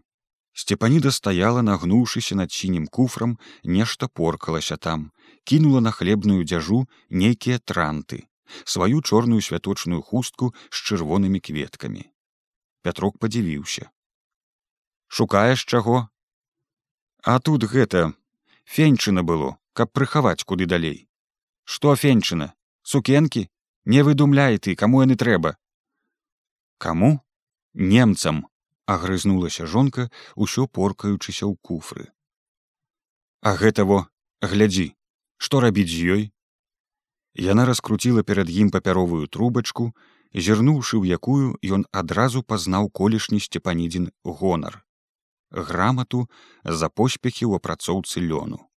сцепаніда 0.63 1.15
стаяла 1.17 1.67
нагнуўшыся 1.67 2.39
над 2.43 2.53
сінім 2.61 2.87
куфрам 2.87 3.37
нешта 3.65 4.09
поркалася 4.09 4.77
там 4.77 5.11
кінула 5.45 5.81
на 5.89 5.97
хлебную 5.99 6.45
дзяжу 6.45 6.87
нейкія 7.25 7.59
транты 7.59 8.25
сваю 8.65 9.03
чорную 9.03 9.43
святочную 9.51 10.03
хустку 10.03 10.55
з 10.71 10.89
чырвонымі 10.89 11.41
кветкамі 11.51 12.11
Пятрок 12.83 13.19
падзівіўся. 13.19 13.91
Шукаеш 15.09 15.65
чаго? 15.65 16.09
А 17.23 17.39
тут 17.39 17.65
гэта 17.69 18.15
феньчына 18.65 19.23
было, 19.23 19.59
каб 19.77 19.93
прыхаваць 19.93 20.45
куды 20.49 20.65
далей. 20.65 21.10
Што 21.65 21.95
феньчына, 21.97 22.53
сукенкі, 22.83 23.49
не 23.85 24.03
выдумляй 24.07 24.59
ты, 24.59 24.77
каму 24.77 25.03
яны 25.03 25.17
трэба. 25.17 25.57
Каму? 26.79 27.21
Немцам, 27.75 28.49
агрызнулася 28.87 29.67
жонка, 29.67 30.11
усё 30.35 30.67
поркаючыся 30.67 31.47
ў 31.47 31.55
куфры. 31.63 32.11
А 33.41 33.57
гэта 33.57 33.85
во, 33.85 34.07
глядзі, 34.43 34.93
што 35.39 35.61
рабіць 35.61 35.91
з 35.93 36.01
ёй? 36.17 36.23
Яна 37.35 37.65
раскруціла 37.65 38.27
перад 38.27 38.51
ім 38.51 38.75
папяровую 38.75 39.27
трубачку, 39.29 39.95
зірнуўшы 40.35 40.99
ў 40.99 41.17
якую 41.19 41.59
ён 41.79 41.87
адразу 41.93 42.43
пазнаў 42.43 42.91
колішні 42.91 43.41
сцепанідзін 43.41 44.11
гонар 44.25 44.83
грамату 45.51 46.29
за 46.65 46.89
поспехі 46.89 47.47
ў 47.51 47.59
апрацоўцы 47.59 48.23
лёну 48.23 48.70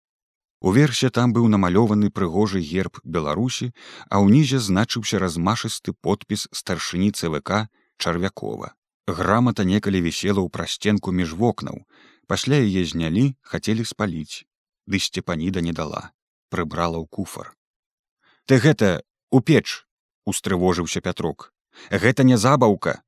уверсе 0.62 1.10
там 1.10 1.34
быў 1.34 1.50
намалёваны 1.54 2.10
прыгожы 2.10 2.62
герб 2.62 3.02
беларусі 3.04 3.72
а 4.10 4.22
ўнізе 4.26 4.64
значыўся 4.64 5.20
размашысты 5.20 5.94
подпіс 5.94 6.48
старшыні 6.52 7.12
цвк 7.12 7.68
чарвякова. 7.98 8.74
Грамата 9.08 9.66
некалі 9.66 10.02
вісела 10.02 10.40
ў 10.42 10.50
прасценку 10.50 11.12
між 11.12 11.34
вокнаў. 11.34 11.82
Пасля 12.28 12.62
яе 12.62 12.86
знялі 12.86 13.34
хацелі 13.42 13.84
спаліць. 13.84 14.46
Ды 14.88 15.00
сцепаніда 15.00 15.66
не 15.66 15.74
дала. 15.74 16.14
Прыбрала 16.50 17.02
ў 17.02 17.08
куфар 17.10 17.58
ты 18.52 18.58
гэта 18.60 18.88
у 19.32 19.40
печ 19.40 19.88
устрывожыўся 20.28 21.02
пятрок 21.04 21.54
гэта 22.04 22.26
не 22.28 22.36
забаўка 22.36 23.02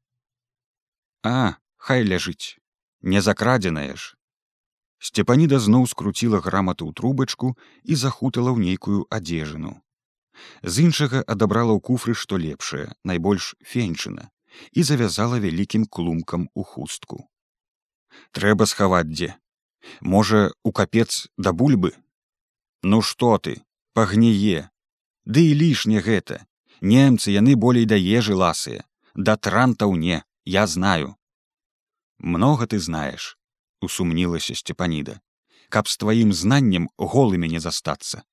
а 1.24 1.60
хай 1.76 2.04
ляжыць. 2.04 2.60
Не 3.02 3.20
закрадзеная 3.20 3.96
ж 4.00 4.16
сцепаніда 5.08 5.60
зноў 5.60 5.88
скруціла 5.92 6.40
грамату 6.46 6.88
ў 6.88 6.96
трубачку 7.00 7.54
і 7.84 7.98
захутала 8.04 8.52
ў 8.56 8.64
нейкую 8.64 9.06
адзежыну. 9.18 9.76
З 10.64 10.88
іншага 10.88 11.24
адабрала 11.36 11.76
ў 11.76 11.84
куфры 11.90 12.16
што 12.18 12.40
лепшае 12.40 12.88
найбольш 13.12 13.54
феньчына 13.74 14.30
і 14.72 14.86
завязала 14.90 15.40
вялікім 15.44 15.86
клумкам 15.86 16.48
у 16.54 16.64
хустку. 16.64 17.24
Трэба 18.32 18.70
схаваць 18.70 19.10
дзе. 19.12 19.34
Можа 20.02 20.54
у 20.64 20.72
капец 20.72 21.28
да 21.38 21.52
бульбы? 21.52 21.92
Ну 22.84 23.02
што 23.02 23.36
ты 23.38 23.60
пагніе. 23.94 24.70
Ды 25.26 25.44
і 25.52 25.58
лішне 25.60 26.00
гэта. 26.00 26.46
Немцы 26.82 27.34
яны 27.34 27.56
болей 27.56 27.90
да 27.90 28.00
ежы 28.00 28.36
ласыя. 28.36 28.88
Да 29.16 29.36
трантаў 29.38 29.96
не 29.98 30.24
я 30.46 30.68
знаю 30.68 31.16
много 32.24 32.66
ты 32.68 32.80
знаешь 32.80 33.38
усумнілася 33.84 34.56
сцепаніда. 34.56 35.20
Каб 35.70 35.88
з 35.88 35.98
тваім 35.98 36.34
знаннем 36.34 36.90
голымі 36.98 37.50
не 37.50 37.60
застацца. 37.60 38.24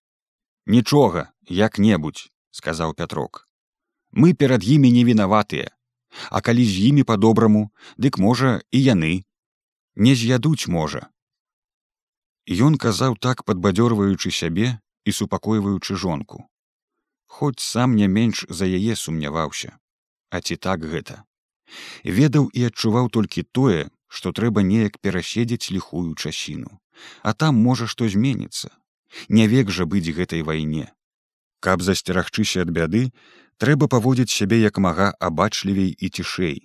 Нічога 0.67 1.33
як-небудзь 1.49 2.29
сказаў 2.51 2.95
пятрок. 2.95 3.49
Мы 4.13 4.35
перад 4.35 4.65
імі 4.65 4.91
не 4.93 5.05
вінаватыя. 5.05 5.71
А 6.31 6.41
калі 6.41 6.65
з 6.67 6.91
імі 6.91 7.03
по-добраму 7.07 7.71
дык 7.97 8.19
можа 8.19 8.61
і 8.71 8.83
яны. 8.83 9.25
Не 9.95 10.15
з'ядуць 10.15 10.67
можа. 10.67 11.07
Ён 12.51 12.77
казаў 12.83 13.15
так 13.15 13.45
падбадзёрваючы 13.47 14.35
сябе 14.35 14.79
і 15.05 15.13
супакойваючы 15.13 15.95
жонку. 15.95 16.51
Хоць 17.27 17.63
сам 17.63 17.95
не 17.95 18.09
менш 18.09 18.45
за 18.49 18.67
яе 18.67 18.97
сумняваўся. 18.97 19.79
А 20.31 20.41
ці 20.41 20.57
так 20.57 20.83
гэта? 20.83 21.23
Ведаў 22.03 22.51
і 22.51 22.67
адчуваў 22.67 23.11
толькі 23.15 23.47
тое 23.47 23.91
што 24.11 24.33
трэба 24.37 24.63
неяк 24.67 24.99
пераседзець 24.99 25.71
ліхую 25.71 26.15
часіну. 26.15 26.79
А 27.23 27.33
там 27.33 27.63
можа 27.67 27.87
што 27.87 28.09
зменіцца. 28.11 28.75
Не 29.29 29.47
век 29.53 29.71
жа 29.71 29.87
быць 29.87 30.11
гэтай 30.17 30.43
вайне. 30.43 30.91
Каб 31.61 31.83
засцерагчыся 31.87 32.67
ад 32.67 32.75
бяды 32.75 33.03
трэба 33.63 33.87
паводзіць 33.95 34.35
сябе 34.35 34.59
як 34.63 34.83
мага 34.83 35.13
абачлівей 35.29 35.95
і 35.95 36.11
цішэй. 36.11 36.59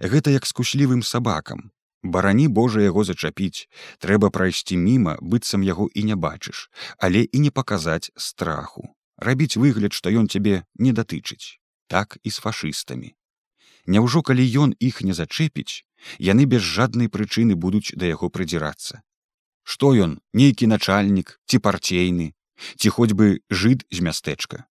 Гэта 0.00 0.32
як 0.32 0.48
скуслівым 0.48 1.04
сабакам. 1.04 1.70
Барані 2.02 2.48
божа 2.48 2.80
яго 2.80 3.04
зачапіць. 3.04 3.68
Трэба 3.98 4.32
прайсці 4.32 4.80
міма 4.80 5.18
быццам 5.20 5.66
яго 5.68 5.90
і 5.92 6.08
не 6.08 6.16
бачыш 6.16 6.70
але 6.98 7.26
і 7.28 7.44
не 7.44 7.50
паказаць 7.50 8.10
страху. 8.16 8.88
Рабіць 9.18 9.60
выгляд 9.60 9.92
што 9.92 10.08
ён 10.08 10.32
цябе 10.32 10.64
не 10.78 10.96
датычыць. 10.96 11.60
Так 11.88 12.16
і 12.22 12.30
з 12.30 12.44
фашыстамі 12.44 13.17
Няўжо 13.88 14.20
калі 14.20 14.44
ён 14.62 14.72
іх 14.84 15.00
не 15.00 15.14
зачэпіць 15.16 15.84
яны 16.30 16.44
без 16.54 16.62
жаднай 16.62 17.08
прычыны 17.08 17.54
будуць 17.66 17.96
да 17.96 18.10
яго 18.10 18.28
прыдзірацца? 18.34 19.00
Што 19.64 19.92
ён 20.06 20.18
нейкі 20.40 20.68
начальнік 20.72 21.32
ці 21.48 21.60
парцейны 21.64 22.26
ці 22.76 22.92
хоць 22.96 23.14
бы 23.16 23.40
жыд 23.48 23.86
з 23.88 24.04
мястэчка? 24.04 24.68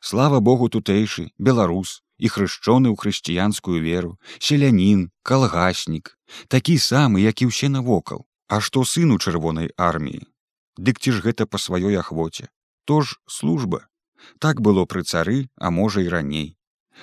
Слава 0.00 0.40
богу 0.40 0.68
тутэйшы 0.68 1.30
беларус 1.38 2.02
і 2.18 2.32
хрышчоны 2.32 2.90
ў 2.90 2.98
хрысціянскую 2.98 3.78
веру 3.86 4.18
селянін 4.38 5.08
калгаснік 5.22 6.14
такі 6.50 6.78
самы 6.82 7.22
як 7.22 7.42
і 7.46 7.50
ўсе 7.54 7.70
навокал. 7.70 8.26
А 8.46 8.58
што 8.62 8.82
сыну 8.82 9.18
чырвонай 9.18 9.70
арміі? 9.76 10.26
Дык 10.78 10.98
ці 11.02 11.14
ж 11.14 11.22
гэта 11.22 11.46
па 11.46 11.58
сваёй 11.58 11.98
ахвоце? 11.98 12.50
То 12.84 13.02
ж 13.02 13.18
служба. 13.26 13.86
Так 14.38 14.60
было 14.60 14.86
пры 14.86 15.02
цары 15.02 15.50
а 15.56 15.70
можа 15.70 16.02
і 16.02 16.10
раней 16.10 16.56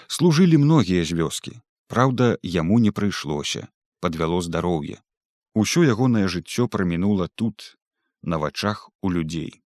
служылі 0.08 0.58
многія 0.58 1.06
з 1.06 1.18
вёскі 1.20 1.60
Праўда 1.88 2.38
яму 2.42 2.80
не 2.80 2.92
прыйшлося. 2.92 3.68
Подвяло 4.02 4.42
здароўе. 4.42 4.98
Усё 5.54 5.84
ягонае 5.86 6.28
жыццё 6.28 6.68
прамінула 6.68 7.30
тут 7.36 7.78
на 8.24 8.38
вачах 8.38 8.90
у 9.02 9.12
людзей 9.12 9.63